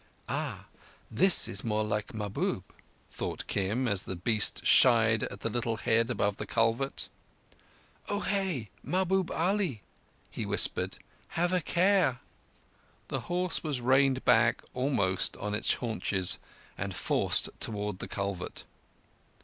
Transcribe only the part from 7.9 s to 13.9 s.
"Ohé", Mahbub Ali," he whispered, "have a care!" The horse was